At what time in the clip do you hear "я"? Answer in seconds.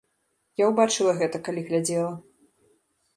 0.61-0.69